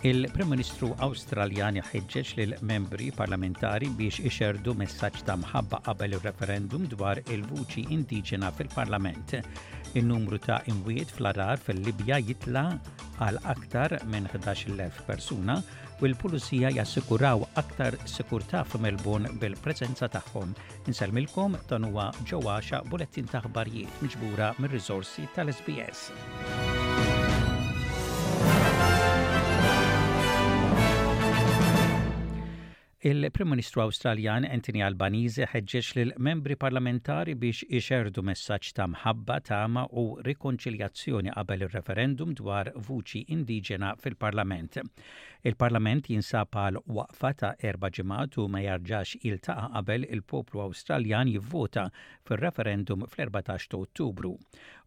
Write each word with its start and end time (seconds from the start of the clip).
Il-Prim 0.00 0.48
Ministru 0.56 0.94
Awstraljan 1.04 1.76
ħeġġeġ 1.84 2.28
lil 2.38 2.54
membri 2.64 3.10
parlamentari 3.12 3.90
biex 3.98 4.22
ixerdu 4.24 4.72
messaġġ 4.80 5.26
ta' 5.28 5.34
mħabba 5.36 5.82
qabel 5.84 6.14
il-referendum 6.16 6.86
dwar 6.94 7.20
il-vuċi 7.28 7.84
indiġena 7.92 8.48
fil-Parlament. 8.56 9.34
Il-numru 10.00 10.38
ta' 10.40 10.62
imwiet 10.72 11.12
fl-arar 11.12 11.60
fil-Libja 11.60 12.16
jitla 12.24 12.64
għal 13.20 13.42
aktar 13.52 13.98
minn 14.08 14.30
11.000 14.32 15.04
persuna 15.04 15.58
u 16.00 16.08
l-pulizija 16.08 16.72
jassikuraw 16.80 17.44
aktar 17.60 18.00
sikurta 18.08 18.64
f'Melbourne 18.64 19.36
bil-prezenza 19.36 20.08
tagħhom. 20.16 20.56
Inselmilkom 20.88 21.60
dan 21.68 21.90
huwa 21.92 22.08
ġewwaxa 22.24 22.86
bulettin 22.88 23.28
ta' 23.28 23.44
aħbarijiet 23.44 24.00
miġbura 24.00 24.54
mir-riżorsi 24.64 25.28
tal-SBS. 25.36 26.06
Il-Prim 33.02 33.48
Ministru 33.48 33.80
Awstraljan 33.80 34.44
Anthony 34.44 34.82
Albanese 34.84 35.46
ħeġġeġ 35.48 35.86
lil 35.96 36.10
membri 36.26 36.52
parlamentari 36.60 37.32
biex 37.44 37.64
ixerdu 37.78 38.20
messaġġ 38.28 38.74
ta' 38.76 38.86
mħabba 38.92 39.38
tama 39.48 39.86
u 40.02 40.04
rikonċiljazzjoni 40.26 41.32
qabel 41.38 41.64
ir-referendum 41.64 42.34
dwar 42.42 42.68
vuċi 42.90 43.22
indiġena 43.38 43.94
fil-Parlament. 44.02 44.76
Il-Parlament 45.48 46.10
jinsab 46.12 46.52
għal 46.66 46.82
waqfa 46.98 47.30
ta' 47.42 47.54
erba 47.72 47.88
ġimgħat 48.00 48.36
u 48.42 48.44
ma 48.52 48.60
jarġax 48.66 49.22
iltaqa' 49.30 49.70
qabel 49.78 50.04
il-poplu 50.18 50.60
Awstraljan 50.66 51.32
jivvota 51.32 51.86
fil-referendum 52.28 53.06
fl-14 53.08 53.72
ta' 53.72 53.80
Ottubru. 53.80 54.34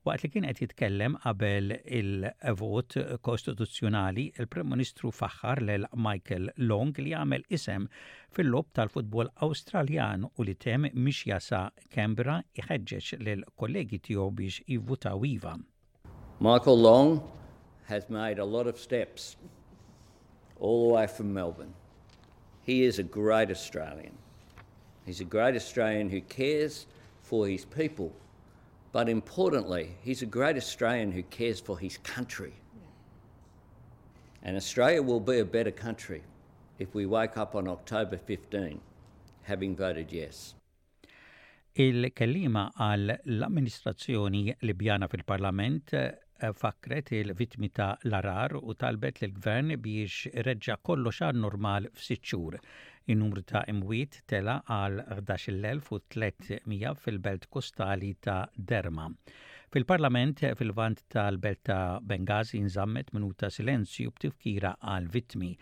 Waqt 0.04 0.24
li 0.26 0.30
kien 0.32 0.46
qed 0.48 0.58
jitkellem 0.60 1.14
qabel 1.24 1.70
il-vot 2.00 2.96
kostituzzjonali, 3.28 4.26
il-Prim 4.44 4.68
Ministru 4.74 5.14
faħħar 5.16 5.62
lil 5.64 5.86
Michael 6.06 6.50
Long 6.72 6.92
li 7.06 7.14
għamel 7.20 7.46
isem 7.58 7.86
fil-lob 8.36 8.68
tal-futbol 8.80 9.30
Awstraljan 9.48 10.26
u 10.34 10.44
li 10.44 10.56
tem 10.66 10.90
mhix 11.06 11.22
jasa 11.30 11.62
Kembra 11.96 12.36
iħeġġeġ 12.60 13.14
lil 13.30 13.46
kollegi 13.62 14.02
tiegħu 14.10 14.26
biex 14.42 14.66
jivvutaw 14.74 15.24
iva. 15.30 15.54
Michael 16.50 16.84
Long 16.84 17.16
has 17.88 18.10
made 18.10 18.40
a 18.44 18.48
lot 18.58 18.68
of 18.68 18.78
steps 18.84 19.38
all 20.60 20.84
the 20.90 20.94
way 20.98 21.08
from 21.08 21.32
Melbourne. 21.38 21.74
He 22.68 22.84
is 22.84 23.00
a 23.00 23.08
great 23.22 23.50
Australian. 23.56 24.20
He's 25.06 25.22
a 25.22 25.30
great 25.38 25.56
Australian 25.56 26.10
who 26.10 26.20
cares 26.28 26.88
for 27.22 27.48
his 27.48 27.64
people 27.64 28.12
But 28.94 29.10
importantly, 29.10 29.98
he's 30.04 30.22
a 30.22 30.28
great 30.28 30.56
Australian 30.56 31.12
who 31.12 31.24
cares 31.24 31.60
for 31.60 31.80
his 31.80 31.98
country. 31.98 32.54
And 34.44 34.56
Australia 34.56 35.02
will 35.02 35.20
be 35.20 35.40
a 35.40 35.46
better 35.46 35.72
country 35.72 36.22
if 36.78 36.94
we 36.94 37.08
wake 37.08 37.36
up 37.36 37.56
on 37.56 37.68
October 37.68 38.18
15 38.18 38.80
having 39.50 39.76
voted 39.76 40.08
yes. 40.18 40.56
Il-kellima 41.76 42.68
għall 42.86 43.44
amministrazzjoni 43.50 44.54
Libjana 44.70 45.10
fil-Parlament 45.12 45.96
fakret 46.52 47.12
il-vitmi 47.16 47.70
ta' 47.72 47.96
l-arar 48.10 48.52
u 48.60 48.74
talbet 48.76 49.22
l-gvern 49.24 49.72
biex 49.80 50.28
reġġa 50.48 50.76
kollu 50.84 51.14
xar 51.18 51.34
normal 51.40 51.88
f'siċċur. 51.96 52.58
Il-numru 53.08 53.44
ta' 53.48 53.62
imwiet 53.72 54.18
tela 54.28 54.58
għal 54.68 55.00
11.300 55.24 56.98
fil-belt 57.06 57.48
kostali 57.50 58.12
ta' 58.20 58.44
Derma. 58.56 59.08
Fil-parlament 59.74 60.44
fil-vant 60.60 61.00
tal-belt 61.10 61.64
ta' 61.70 62.00
Bengazi 62.04 62.60
nżammet 62.66 63.14
minuta 63.16 63.50
silenzju 63.50 64.12
b'tifkira 64.18 64.76
għal 64.82 65.08
vitmi. 65.16 65.54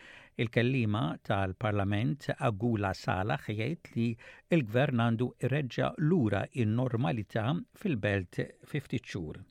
Il-kellima 0.42 1.12
tal-Parlament 1.28 2.32
Agula 2.40 2.94
Salah 2.98 3.40
xiejt 3.46 3.94
li 3.96 4.10
il-gvern 4.50 5.04
għandu 5.06 5.30
reġġa 5.54 5.94
lura 6.10 6.44
in-normalità 6.66 7.52
fil-belt 7.78 8.42
50 8.74 9.06
xhur. 9.06 9.42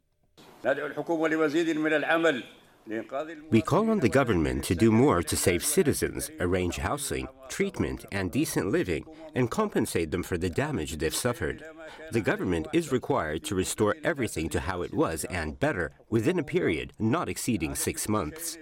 We 3.50 3.62
call 3.62 3.88
on 3.90 4.00
the 4.00 4.08
government 4.12 4.64
to 4.64 4.74
do 4.74 4.92
more 4.92 5.22
to 5.22 5.36
save 5.36 5.64
citizens, 5.64 6.30
arrange 6.38 6.76
housing, 6.76 7.28
treatment, 7.48 8.04
and 8.12 8.30
decent 8.30 8.70
living, 8.70 9.06
and 9.34 9.50
compensate 9.50 10.10
them 10.10 10.22
for 10.22 10.36
the 10.36 10.50
damage 10.50 10.98
they've 10.98 11.14
suffered. 11.14 11.64
The 12.12 12.20
government 12.20 12.66
is 12.74 12.92
required 12.92 13.42
to 13.44 13.54
restore 13.54 13.96
everything 14.04 14.50
to 14.50 14.60
how 14.60 14.82
it 14.82 14.92
was 14.92 15.24
and 15.26 15.58
better 15.58 15.92
within 16.10 16.38
a 16.38 16.42
period 16.42 16.92
not 16.98 17.30
exceeding 17.30 17.74
six 17.74 18.06
months. 18.06 18.58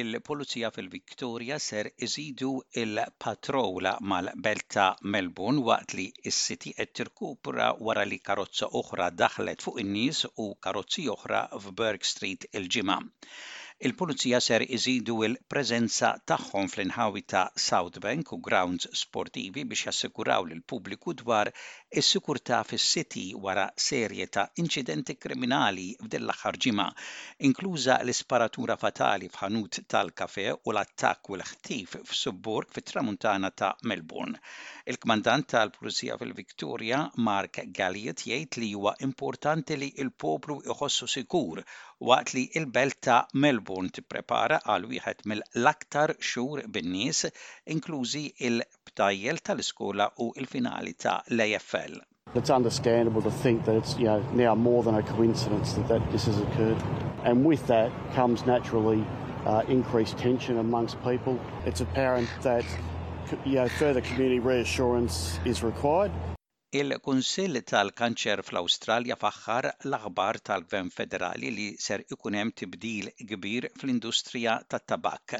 il-Polizija 0.00 0.68
fil-Viktoria 0.74 1.56
ser 1.64 1.88
iżidu 2.06 2.52
il-patrola 2.82 3.92
mal-belt 4.12 4.64
ta' 4.78 4.86
Melbourne 5.16 5.60
waqt 5.68 5.96
li 6.00 6.06
s-siti 6.32 6.74
qed 6.80 6.94
tirkupra 7.00 7.68
wara 7.90 8.08
li 8.14 8.20
karozza 8.32 8.70
oħra 8.82 9.10
daħlet 9.24 9.66
fuq 9.68 9.84
in-nies 9.86 10.24
u 10.48 10.50
karozzi 10.68 11.08
oħra 11.20 11.44
f'Burke 11.66 12.14
Street 12.16 12.50
il-ġimgħa 12.60 12.98
il-Pulizija 13.82 14.38
ser 14.38 14.62
iżidu 14.76 15.24
il-preżenza 15.26 16.12
tagħhom 16.30 16.68
fl-inħawi 16.70 17.22
ta' 17.32 17.48
South 17.62 17.96
Bank 18.04 18.30
u 18.36 18.36
grounds 18.48 18.86
sportivi 19.00 19.64
biex 19.66 19.88
jassikuraw 19.88 20.44
lil 20.50 20.60
pubbliku 20.70 21.14
dwar 21.22 21.48
is-sikurtà 22.02 22.60
fis-siti 22.68 23.24
wara 23.46 23.64
serje 23.86 24.28
ta' 24.36 24.44
inċidenti 24.62 25.16
kriminali 25.24 25.88
f'din 26.04 26.22
l-aħħar 26.28 26.58
ġimgħa, 26.66 26.86
inkluża 27.48 27.96
l-isparatura 28.04 28.76
fatali 28.84 29.32
f'ħanut 29.34 29.80
tal-kafe 29.96 30.46
u 30.62 30.76
l-attakk 30.76 31.32
u 31.34 31.40
l-ħtif 31.40 31.98
f'Subburg 32.06 32.70
fit-tramuntana 32.78 33.50
ta' 33.50 33.72
Melbourne. 33.82 34.38
Il-kmandant 34.86 35.48
tal-Pulizija 35.56 36.20
fil-Viktoria, 36.22 37.02
Mark 37.26 37.58
Galliet, 37.74 38.22
jgħid 38.30 38.62
li 38.62 38.70
huwa 38.78 38.94
importanti 39.06 39.74
li 39.78 39.90
il-poplu 40.06 40.60
iħossu 40.70 41.10
sikur 41.16 41.58
waqt 42.02 42.38
li 42.38 42.46
il-belt 42.60 43.02
ta' 43.08 43.24
Melbourne 43.34 43.70
tkun 43.72 43.88
tipprepara 43.94 44.60
għal 44.68 44.86
wieħed 44.90 45.24
mill-aktar 45.30 46.12
xhur 46.20 46.62
bin-nies, 46.72 47.24
inklużi 47.72 48.26
il-btajjel 48.48 49.38
tal-iskola 49.48 50.10
u 50.22 50.30
il-finali 50.36 50.92
ta' 50.94 51.22
l-AFL. 51.32 52.00
It's 52.34 52.50
understandable 52.50 53.20
to 53.22 53.30
think 53.30 53.64
that 53.64 53.74
it's 53.76 53.96
you 53.98 54.04
know, 54.04 54.20
now 54.32 54.54
more 54.54 54.82
than 54.82 54.94
a 54.96 55.02
coincidence 55.02 55.72
that, 55.74 55.88
that 55.88 56.12
this 56.12 56.24
has 56.26 56.38
occurred. 56.38 56.78
And 57.24 57.44
with 57.44 57.66
that 57.66 57.90
comes 58.14 58.46
naturally 58.46 59.04
uh, 59.46 59.62
increased 59.68 60.18
tension 60.18 60.58
amongst 60.58 61.02
people. 61.02 61.38
It's 61.66 61.80
apparent 61.80 62.28
that 62.42 62.64
you 63.44 63.56
know, 63.56 63.68
further 63.68 64.00
community 64.00 64.38
reassurance 64.40 65.38
is 65.44 65.62
required. 65.62 66.10
Il-Kunsill 66.78 67.58
tal-Kanċer 67.70 68.40
fl-Awstralja 68.48 69.16
faħħar 69.22 69.66
l-aħbar 69.70 70.38
tal-Gvern 70.48 70.88
Federali 70.94 71.50
li 71.56 71.66
ser 71.86 72.04
ikun 72.16 72.38
hemm 72.38 72.52
tibdil 72.60 73.10
kbir 73.32 73.66
fl-industrija 73.74 74.54
tat-tabak. 74.74 75.34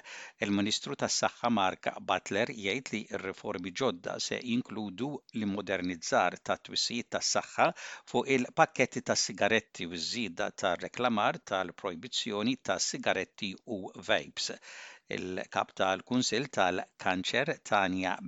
Il-Ministru 0.47 0.99
tas-Saħħa 1.05 1.51
Mark 1.61 1.89
Butler 2.13 2.53
jgħid 2.55 2.93
li 2.93 3.01
r-riformi 3.17 3.73
ġodda 3.81 4.19
se 4.27 4.43
jinkludu 4.45 5.09
l-modernizzar 5.39 6.37
tat-twissijiet 6.51 7.11
tas-saħħa 7.17 7.71
fuq 8.13 8.29
il-pakketti 8.37 9.07
tas-sigaretti 9.09 9.89
u 9.89 10.03
żida 10.13 10.51
tar-reklamar 10.53 11.41
tal-projbizzjoni 11.55 12.59
tas-sigaretti 12.69 13.55
u 13.79 13.87
vapes. 14.11 14.53
il 15.11 15.41
kunsil 16.09 16.47
tal-Kanċer 16.55 17.51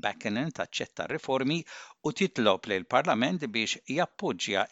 Bakkenen 0.03 0.50
taċċetta 0.53 1.06
riformi 1.11 1.61
u 2.05 2.12
titlob 2.12 2.67
parlament 2.88 3.47
biex 3.49 3.76
jappoġġja 3.88 4.65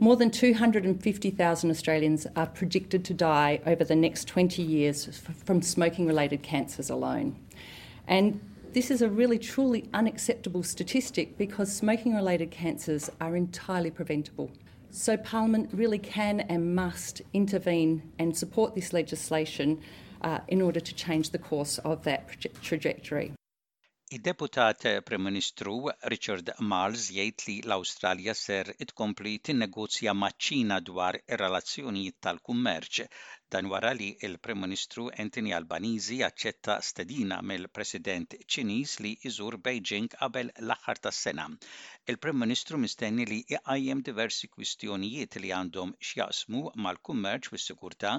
More 0.00 0.16
than 0.16 0.30
250,000 0.32 1.70
Australians 1.70 2.26
are 2.34 2.46
predicted 2.50 3.04
to 3.04 3.14
die 3.14 3.60
over 3.66 3.84
the 3.84 3.94
next 3.96 4.28
20 4.28 4.58
years 4.62 5.06
from 5.44 5.62
smoking 5.62 6.06
related 6.08 6.42
cancers 6.42 6.90
alone. 6.90 7.36
And 8.08 8.40
this 8.72 8.90
is 8.90 9.00
a 9.02 9.08
really 9.08 9.38
truly 9.38 9.88
unacceptable 9.94 10.64
statistic 10.64 11.38
because 11.38 11.72
smoking 11.72 12.14
related 12.16 12.50
cancers 12.50 13.08
are 13.20 13.36
entirely 13.36 13.90
preventable. 13.92 14.50
So, 14.98 15.14
Parliament 15.18 15.68
really 15.74 15.98
can 15.98 16.40
and 16.40 16.74
must 16.74 17.20
intervene 17.34 18.00
and 18.18 18.34
support 18.34 18.74
this 18.74 18.94
legislation 18.94 19.78
uh, 20.22 20.38
in 20.48 20.62
order 20.62 20.80
to 20.80 20.94
change 20.94 21.30
the 21.30 21.38
course 21.38 21.76
of 21.80 22.04
that 22.04 22.26
trajectory. 22.62 23.34
Id-deputat 24.14 24.84
eh, 24.84 25.00
Prim 25.06 25.24
Ministru 25.26 25.72
Richard 26.12 26.50
Marles 26.72 27.06
jgħid 27.14 27.44
li 27.46 27.54
l-Awstralja 27.64 28.32
ser 28.40 28.68
itkompli 28.84 29.32
tinnegozja 29.48 30.12
maċ-Ċina 30.18 30.76
dwar 30.90 31.16
ir-relazzjonijiet 31.20 32.16
tal-kummerċ 32.26 33.00
dan 33.56 33.70
wara 33.72 33.90
li 33.98 34.12
il-Prim 34.28 34.62
Ministru 34.66 35.08
Anthony 35.24 35.50
Albanizi 35.58 36.18
aċċetta 36.28 36.76
stedina 36.90 37.40
mill-President 37.52 38.36
Ċiniż 38.56 38.94
li 39.08 39.12
iżur 39.32 39.56
Beijing 39.66 40.14
qabel 40.20 40.52
l-aħħar 40.62 41.00
tas-sena. 41.08 41.48
Il-Prim 42.06 42.38
Ministru 42.46 42.78
mistenni 42.84 43.26
li 43.32 43.40
iqajjem 43.56 44.06
diversi 44.12 44.52
kwistjonijiet 44.54 45.40
li 45.42 45.50
għandhom 45.58 45.96
x'jaqsmu 45.98 46.64
mal-kummerċ 46.86 47.50
u 47.56 47.60
s-sigurtà 47.62 48.14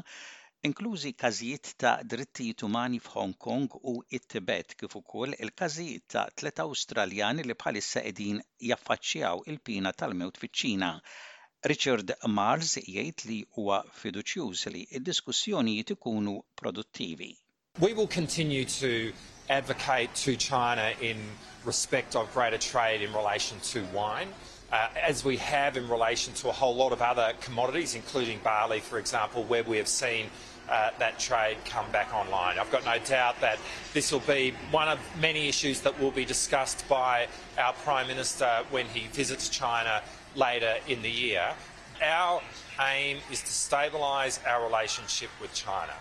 inklużi 0.68 1.14
każijiet 1.14 1.74
ta' 1.78 2.04
drittijiet 2.04 2.64
umani 2.64 3.00
f'Hong 3.02 3.34
Kong 3.46 3.70
u 3.82 3.94
it-Tibet 4.12 4.76
kif 4.80 4.94
ukoll 5.00 5.32
il-każijiet 5.40 6.06
ta' 6.12 6.28
tlet 6.38 6.60
Awstraljani 6.64 7.44
li 7.48 7.56
bħalissa 7.56 8.04
qegħdin 8.08 8.42
jaffaċċjaw 8.72 9.46
il-pina 9.52 9.94
tal-mewt 10.02 10.40
fiċ-Ċina. 10.42 10.90
Richard 11.72 12.12
Mars 12.38 12.74
jgħid 12.82 13.26
li 13.30 13.40
huwa 13.58 13.80
fiduċjuż 14.02 14.66
li 14.76 14.84
d-diskussjonijiet 14.92 15.96
ikunu 15.96 16.36
produttivi. 16.62 17.32
We 17.80 17.94
will 17.94 18.12
continue 18.20 18.66
to 18.84 19.14
advocate 19.50 20.10
to 20.26 20.36
China 20.36 20.92
in 21.00 21.18
respect 21.66 22.16
of 22.16 22.34
greater 22.34 22.58
trade 22.72 23.02
in 23.02 23.14
relation 23.14 23.58
to 23.72 23.80
wine. 23.96 24.30
Uh, 24.70 24.90
as 25.10 25.24
we 25.24 25.38
have 25.38 25.78
in 25.78 25.88
relation 25.88 26.34
to 26.34 26.50
a 26.50 26.52
whole 26.52 26.76
lot 26.76 26.92
of 26.92 27.02
other 27.02 27.32
commodities, 27.40 27.96
including 27.96 28.38
barley, 28.44 28.82
for 28.82 29.00
example, 29.00 29.46
where 29.46 29.64
we 29.64 29.78
have 29.78 29.88
seen 29.88 30.26
uh, 30.70 30.92
that 31.00 31.20
trade 31.20 31.58
come 31.66 31.90
back 31.92 32.14
online. 32.14 32.60
I've 32.60 32.72
got 32.72 32.86
no 32.86 32.98
doubt 33.06 33.40
that 33.42 33.60
this 33.94 34.12
will 34.12 34.22
be 34.28 34.54
one 34.72 34.88
of 34.90 35.00
many 35.22 35.48
issues 35.50 35.82
that 35.82 36.00
will 36.00 36.12
be 36.12 36.26
discussed 36.26 36.88
by 36.90 37.28
our 37.58 37.74
Prime 37.86 38.08
Minister 38.08 38.50
when 38.70 38.86
he 38.88 39.08
visits 39.08 39.50
China 39.50 40.02
later 40.36 40.74
in 40.88 41.02
the 41.02 41.10
year. 41.12 41.54
Our 42.04 42.42
aim 42.96 43.18
is 43.32 43.42
to 43.42 43.48
stabilise 43.68 44.36
our 44.48 44.64
relationship 44.66 45.30
with 45.42 45.54
China. 45.54 45.96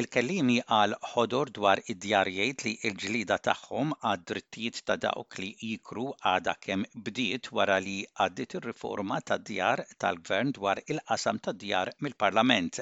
Il-kellimi 0.00 0.54
għal 0.72 0.94
ħodor 1.12 1.50
dwar 1.58 1.80
id 1.92 1.98
djarjiet 2.00 2.62
li 2.64 2.70
il-ġlida 2.88 3.36
taħħum 3.44 3.90
għad 4.08 4.22
drittijiet 4.30 4.78
ta' 4.88 4.96
dawk 4.96 5.36
li 5.42 5.50
jikru 5.60 6.06
għada 6.30 6.54
kem 6.64 6.86
bdiet 7.04 7.50
wara 7.52 7.76
li 7.84 7.98
għaddit 8.24 8.56
il 8.56 8.64
riforma 8.70 9.18
ta' 9.20 9.36
djar 9.36 9.84
tal-gvern 10.00 10.54
dwar 10.56 10.80
il-qasam 10.80 11.42
ta' 11.44 11.52
djar 11.52 11.92
mill-Parlament. 12.00 12.80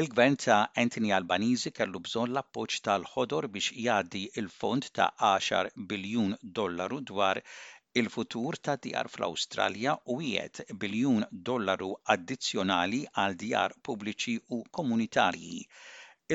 Il-gvern 0.00 0.36
ta' 0.36 0.70
Anthony 0.82 1.10
Albanizi 1.12 1.68
kellu 1.78 2.00
bżonn 2.04 2.30
l-appoġġ 2.32 2.76
tal-ħodor 2.86 3.46
biex 3.56 3.74
jgħaddi 3.80 4.22
il-fond 4.42 4.86
ta' 4.98 5.08
10 5.30 5.74
biljun 5.90 6.30
dollaru 6.58 7.00
dwar 7.10 7.40
il-futur 8.02 8.56
ta' 8.68 8.76
djar 8.86 9.10
fl-Awstralja 9.12 9.92
u 10.14 10.16
jiet 10.24 10.62
biljun 10.84 11.26
dollaru 11.50 11.90
addizzjonali 12.16 13.02
għal 13.24 13.36
djar 13.44 13.74
pubbliċi 13.90 14.36
u 14.58 14.62
komunitarji. 14.80 15.60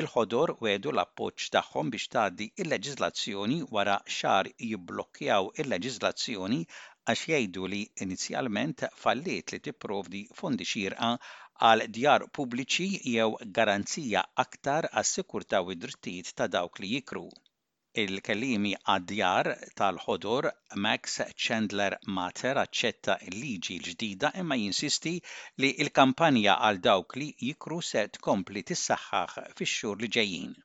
Il-ħodor 0.02 0.54
wedu 0.68 0.94
l-appoċ 0.94 1.48
tagħhom 1.56 1.90
biex 1.96 2.14
tgħaddi 2.14 2.50
il-leġiżlazzjoni 2.62 3.58
wara 3.74 3.98
xar 4.20 4.52
jibblokkjaw 4.68 5.50
il-leġiżlazzjoni 5.64 6.62
għax 7.10 7.26
jgħidu 7.28 7.68
li 7.72 7.76
inizjalment 8.04 8.82
falliet 9.02 9.52
li 9.54 9.58
tipprovdi 9.66 10.18
fondi 10.40 10.64
xirqa 10.70 11.06
għal 11.68 11.84
djar 11.98 12.24
pubbliċi 12.38 12.88
jew 13.12 13.28
garanzija 13.58 14.22
aktar 14.44 14.88
għas 14.90 15.12
sikurta 15.18 15.62
u 15.68 15.72
id-drittijiet 15.76 16.34
ta' 16.40 16.48
dawk 16.56 16.82
li 16.84 16.90
jikru. 16.96 17.22
Il-kellimi 18.02 18.74
għad-djar 18.80 19.50
tal-ħodur 19.80 20.50
Max 20.86 21.16
Chandler 21.46 21.96
Mater 22.18 22.60
aċċetta 22.66 23.16
l-liġi 23.30 23.80
l-ġdida 23.84 24.34
imma 24.42 24.60
jinsisti 24.66 25.16
li 25.64 25.72
il-kampanja 25.86 26.60
għal 26.68 26.84
dawk 26.90 27.16
li 27.22 27.32
jikru 27.50 27.80
se 27.92 28.04
tkompli 28.18 28.66
tissaħħaħ 28.72 29.38
fix-xhur 29.48 30.04
li 30.04 30.12
ġejjin. 30.18 30.56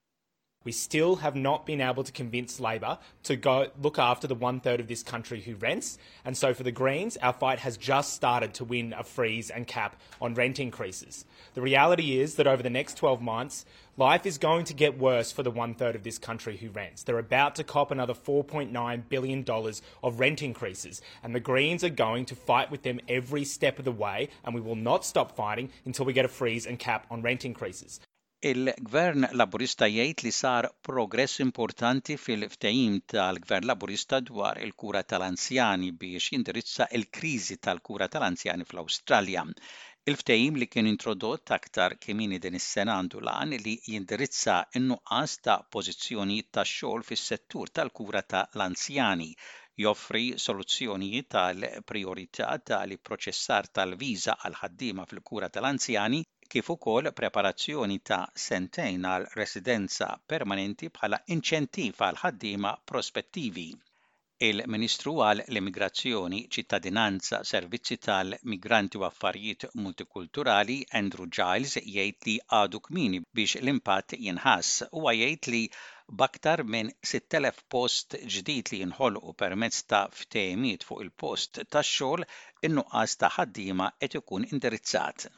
We 0.65 0.71
still 0.71 1.17
have 1.17 1.35
not 1.35 1.65
been 1.65 1.81
able 1.81 2.05
to 2.05 2.11
convince 2.13 2.57
Labor 2.59 2.97
to 3.23 3.35
go 3.35 3.67
look 3.81 3.99
after 3.99 4.27
the 4.27 4.35
one 4.35 4.61
third 4.61 4.79
of 4.79 4.87
this 4.87 5.03
country 5.03 5.41
who 5.41 5.55
rents. 5.55 5.97
And 6.23 6.37
so 6.37 6.53
for 6.53 6.63
the 6.63 6.71
Greens, 6.71 7.17
our 7.21 7.33
fight 7.33 7.59
has 7.59 7.75
just 7.77 8.13
started 8.13 8.53
to 8.55 8.63
win 8.63 8.93
a 8.93 9.03
freeze 9.03 9.49
and 9.49 9.67
cap 9.67 9.99
on 10.21 10.35
rent 10.35 10.59
increases. 10.61 11.25
The 11.53 11.61
reality 11.61 12.17
is 12.17 12.35
that 12.35 12.47
over 12.47 12.63
the 12.63 12.69
next 12.69 12.95
12 12.95 13.21
months, 13.21 13.65
life 13.97 14.25
is 14.25 14.37
going 14.37 14.63
to 14.65 14.73
get 14.73 14.97
worse 14.97 15.33
for 15.33 15.43
the 15.43 15.51
one 15.51 15.73
third 15.73 15.95
of 15.97 16.03
this 16.03 16.17
country 16.17 16.55
who 16.55 16.69
rents. 16.69 17.03
They're 17.03 17.19
about 17.19 17.55
to 17.55 17.65
cop 17.65 17.91
another 17.91 18.13
$4.9 18.13 19.03
billion 19.09 19.43
of 20.03 20.19
rent 20.21 20.41
increases. 20.41 21.01
And 21.21 21.35
the 21.35 21.41
Greens 21.41 21.83
are 21.83 21.89
going 21.89 22.23
to 22.27 22.35
fight 22.37 22.71
with 22.71 22.83
them 22.83 23.01
every 23.09 23.43
step 23.43 23.79
of 23.79 23.85
the 23.85 23.91
way. 23.91 24.29
And 24.45 24.55
we 24.55 24.61
will 24.61 24.77
not 24.77 25.03
stop 25.03 25.35
fighting 25.35 25.71
until 25.83 26.05
we 26.05 26.13
get 26.13 26.23
a 26.23 26.29
freeze 26.29 26.65
and 26.65 26.79
cap 26.79 27.05
on 27.11 27.21
rent 27.21 27.43
increases. 27.43 27.99
Il-Gvern 28.49 29.23
Laburista 29.39 29.87
jgħid 29.87 30.21
li 30.25 30.31
sar 30.37 30.65
progress 30.85 31.37
importanti 31.43 32.15
fil-ftehim 32.23 32.97
tal-Gvern 33.13 33.69
Laburista 33.69 34.17
dwar 34.29 34.57
il-kura 34.65 35.01
tal-anzjani 35.13 35.91
biex 36.01 36.27
jindirizza 36.33 36.87
il-kriżi 36.99 37.55
tal-kura 37.67 38.09
tal-anzjani 38.15 38.67
fl-Awstralja. 38.67 39.45
Il-ftehim 40.11 40.59
li 40.59 40.67
kien 40.73 40.89
introdott 40.91 41.53
aktar 41.57 41.95
kemini 42.07 42.41
din 42.47 42.59
is-sena 42.59 42.97
għandu 42.99 43.23
lan 43.29 43.55
li 43.67 43.77
jindirizza 43.93 44.57
in-nuqqas 44.81 45.37
ta' 45.47 45.57
pożizzjoni 45.77 46.41
ta' 46.51 46.67
xogħol 46.75 47.07
fis-settur 47.11 47.71
tal-kura 47.79 48.25
tal-anzjani 48.35 49.29
joffri 49.85 50.25
soluzzjonijiet 50.47 51.31
tal-priorità 51.39 52.51
tal-proċessar 52.73 53.71
tal-viża 53.79 54.35
għal 54.43 54.59
ħaddiema 54.65 55.07
fil-kura 55.13 55.47
tal-anzjani 55.55 56.21
kif 56.53 56.67
ukoll 56.71 57.09
preparazzjoni 57.19 57.95
ta' 58.07 58.17
sentejn 58.41 59.05
għal 59.11 59.23
residenza 59.37 60.07
permanenti 60.33 60.89
bħala 60.97 61.17
inċentiv 61.35 62.03
għal 62.07 62.19
ħaddiema 62.23 62.73
prospettivi. 62.91 63.63
Il-Ministru 64.49 65.15
għal 65.29 65.41
l-Immigrazzjoni, 65.47 66.41
Ċittadinanza, 66.57 67.39
Servizzi 67.53 67.97
tal-Migranti 68.05 69.01
u 69.01 69.07
Affarijiet 69.09 69.65
Multikulturali 69.81 70.77
Andrew 71.01 71.25
Giles 71.37 71.73
jgħid 71.81 72.29
li 72.29 72.35
għadu 72.59 72.83
kmini 72.85 73.23
biex 73.39 73.57
l-impatt 73.63 74.19
jinħass 74.27 74.85
u 74.91 75.07
jgħid 75.15 75.51
li 75.55 75.63
baktar 76.21 76.61
minn 76.75 76.93
6,000 77.15 77.65
post 77.77 78.19
ġdid 78.35 78.75
li 78.75 78.83
jinħolqu 78.83 79.33
permezz 79.41 79.81
ta' 79.89 80.05
ftehimiet 80.21 80.85
fuq 80.91 81.01
il-post 81.07 81.63
tax 81.63 81.97
xogħol 81.97 82.27
in-nuqqas 82.69 83.17
ta' 83.23 83.33
ħaddiema 83.41 83.93
qed 84.05 84.21
ikun 84.21 84.51
indirizzat. 84.53 85.31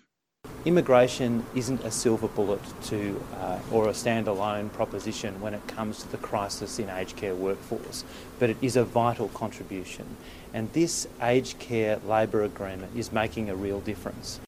Immigration 0.63 1.45
isn't 1.55 1.81
a 1.83 1.91
silver 1.91 2.27
bullet 2.27 2.61
to 2.83 3.23
uh, 3.39 3.59
or 3.71 3.85
a 3.87 3.91
standalone 3.91 4.71
proposition 4.73 5.39
when 5.41 5.53
it 5.53 5.67
comes 5.67 5.99
to 5.99 6.11
the 6.11 6.17
crisis 6.17 6.79
in 6.79 6.89
aged 6.89 7.15
care 7.15 7.35
workforce, 7.35 8.03
but 8.39 8.49
it 8.49 8.57
is 8.63 8.75
a 8.75 8.83
vital 8.83 9.27
contribution. 9.29 10.17
And 10.55 10.71
this 10.73 11.07
aged 11.21 11.59
care 11.59 11.97
labour 11.97 12.41
agreement 12.43 12.93
is 12.95 13.11
making 13.11 13.47
a 13.49 13.55
real 13.55 13.79
difference. 13.79 14.39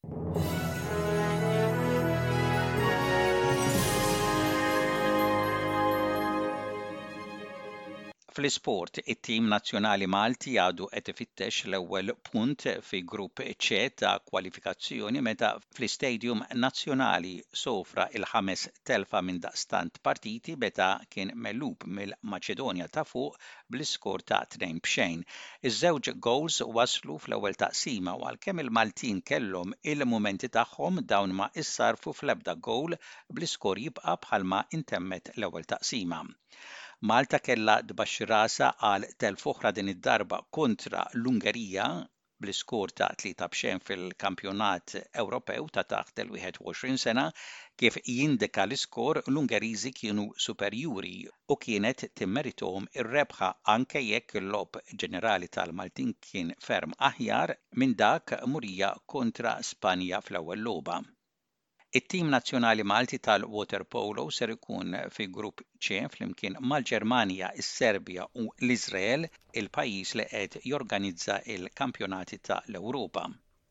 fl-isport, 8.38 8.98
it-tim 9.12 9.48
nazzjonali 9.50 10.06
Malti 10.14 10.52
għadu 10.62 10.86
qed 10.92 11.08
ifittex 11.10 11.56
l-ewwel 11.66 12.12
punt 12.28 12.66
fi 12.88 13.00
grupp 13.12 13.42
C 13.66 13.78
ta' 14.02 14.12
kwalifikazzjoni 14.30 15.22
meta 15.28 15.48
fl-Istadium 15.74 16.44
Nazzjonali 16.64 17.32
sofra 17.62 18.06
il-ħames 18.20 18.62
telfa 18.90 19.22
minn 19.26 19.40
daqstant 19.42 19.98
partiti 20.06 20.54
meta 20.66 20.88
kien 21.10 21.34
melub 21.48 21.88
mill-Maċedonja 21.98 22.86
ta' 22.94 23.04
fuq 23.10 23.34
bl-iskor 23.74 24.22
ta' 24.30 24.44
tnejn 24.54 24.78
bxejn. 24.86 25.26
Iż-żewġ 25.66 26.12
goals 26.28 26.60
waslu 26.78 27.18
fl-ewwel 27.24 27.58
taqsima 27.66 28.14
u 28.14 28.22
għalkemm 28.30 28.62
il-Maltin 28.68 29.18
kellhom 29.32 29.74
il-mumenti 29.82 30.52
tagħhom 30.60 31.02
dawn 31.14 31.34
ma 31.42 31.50
issarfu 31.66 32.14
fl-ebda 32.20 32.54
gowl 32.70 32.94
bl-iskor 33.34 33.82
jibqa' 33.88 34.16
bħalma 34.28 34.62
intemmet 34.78 35.32
l-ewwel 35.40 35.66
taqsima. 35.74 36.22
Malta 37.06 37.38
kella 37.46 37.74
dbaxxi 37.88 38.26
rasa 38.28 38.68
għal 38.86 39.04
telf 39.24 39.44
oħra 39.50 39.70
din 39.74 39.90
id-darba 39.92 40.38
kontra 40.56 41.04
l-Ungerija 41.20 41.84
bl-iskur 42.44 42.92
ta' 43.00 43.08
tlieta 43.20 43.46
bxen 43.52 43.82
fil-kampjonat 43.88 44.96
Ewropew 45.22 45.68
ta' 45.76 45.84
taħt 45.92 46.24
il-21 46.24 46.98
sena 47.04 47.26
kif 47.82 48.00
jindika 48.02 48.64
l-iskor 48.66 49.20
l-Ungeriżi 49.22 49.92
kienu 50.00 50.26
superjuri 50.48 51.14
u 51.54 51.60
kienet 51.66 52.02
timmeritom 52.22 52.90
ir-rebħa 53.02 53.52
anke 53.76 54.02
jekk 54.08 54.40
l-lob 54.42 54.80
ġenerali 55.04 55.52
tal-Maltin 55.58 56.10
kien 56.30 56.50
ferm 56.70 56.98
aħjar 57.12 57.54
minn 57.78 57.94
dak 58.02 58.40
murija 58.54 58.90
kontra 59.16 59.54
Spanja 59.70 60.18
fl-ewwel 60.26 60.66
loba. 60.70 61.04
It-tim 61.90 62.28
nazzjonali 62.30 62.82
Malti 62.82 63.18
tal-Water 63.18 63.82
Polo 63.88 64.24
ser 64.36 64.50
ikun 64.52 64.96
fi 65.14 65.26
grupp 65.36 65.62
C 65.86 66.00
flimkien 66.12 66.58
mal-Ġermanja, 66.72 67.48
is-Serbja 67.62 68.26
u 68.34 68.44
l 68.66 68.70
izrael 68.74 69.24
il-pajjiż 69.62 70.12
li 70.20 70.26
qed 70.32 70.58
jorganizza 70.72 71.38
il-kampjonati 71.54 72.38
tal-Ewropa. 72.48 73.24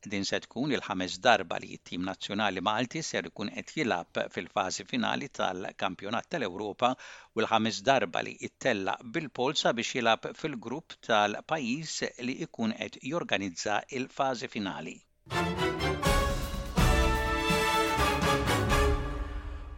Din 0.08 0.26
se 0.30 0.40
tkun 0.42 0.74
il-ħames 0.74 1.16
darba 1.28 1.60
li 1.62 1.78
t-tim 1.78 2.02
nazzjonali 2.10 2.60
Malti 2.70 3.04
ser 3.10 3.30
ikun 3.30 3.54
qed 3.54 3.70
jilab 3.76 4.20
fil-fażi 4.34 4.88
finali 4.90 5.30
tal-Kampjonat 5.38 6.28
tal-Ewropa 6.34 6.90
u 7.38 7.44
l-ħames 7.46 7.78
darba 7.86 8.24
li 8.26 8.34
ittella 8.50 8.98
bil-Polsa 9.14 9.70
biex 9.78 9.94
jilab 10.00 10.26
fil-grupp 10.42 10.98
tal-pajjiż 11.06 12.00
li 12.26 12.40
ikun 12.48 12.74
qed 12.82 12.98
jorganizza 13.14 13.78
il-fażi 14.00 14.50
finali. 14.56 14.98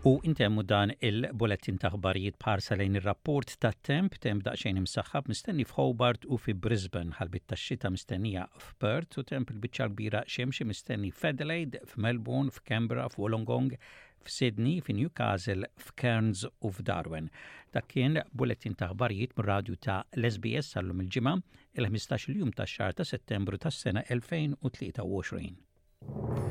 U 0.09 0.17
intemmu 0.25 0.63
dan 0.65 0.93
il-bulletin 1.05 1.77
taħbarijiet 1.83 2.39
parsa 2.41 2.73
lejn 2.73 2.97
il 2.97 3.03
rapport 3.05 3.45
ta' 3.61 3.69
temp 3.85 4.15
temp 4.25 4.41
daqsxejn 4.47 4.79
imsaxħab 4.81 5.29
mistenni 5.29 5.61
f'Hobart 5.69 6.25
u 6.33 6.39
fi 6.41 6.55
Brisbane 6.57 7.13
ħalbit 7.19 7.45
ta' 7.53 7.59
xita 7.61 7.91
mistennija 7.93 8.47
f'Perth 8.57 9.21
u 9.21 9.23
temp 9.29 9.53
il-biċċa 9.53 9.91
bira 9.99 10.23
xemxi 10.25 10.65
mistenni 10.65 11.13
f'Adelaide, 11.13 11.83
f'Melbourne, 11.85 12.49
f'Canberra, 12.51 13.11
f'Wolongong, 13.13 13.77
f'Sydney, 14.25 14.81
f'Newcastle, 14.81 15.69
f'Cairns 15.77 16.47
u 16.49 16.69
f'Darwin. 16.73 17.29
Dak 17.77 17.91
kien 17.93 18.23
bulletin 18.33 18.73
taħbarijiet 18.81 19.37
mir-radju 19.37 19.77
ta' 19.85 20.01
Lesbies 20.17 20.73
sal-lum 20.79 21.05
il-ġimgħa 21.05 21.37
il-15 21.83 22.41
jum 22.41 22.57
tax 22.57 22.73
xar 22.81 22.97
ta' 22.97 23.05
Settembru 23.05 23.61
tas-sena 23.61 24.01
2023. 24.09 26.50